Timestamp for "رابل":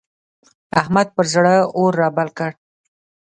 2.01-2.27